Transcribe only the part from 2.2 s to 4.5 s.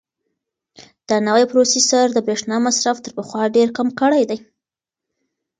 برېښنا مصرف تر پخوا ډېر کم کړی دی.